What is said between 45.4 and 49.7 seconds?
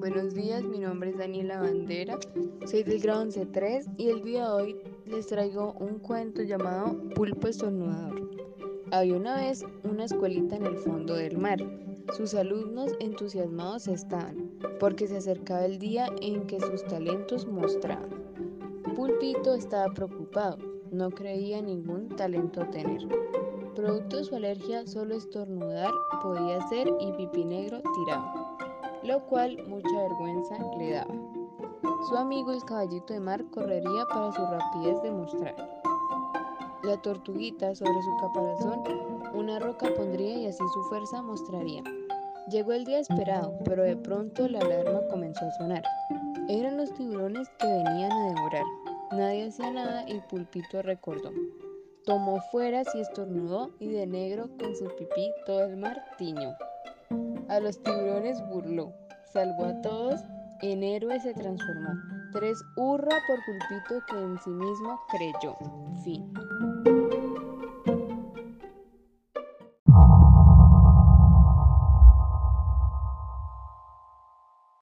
a sonar. Eran los tiburones que venían a devorar. Nadie hacía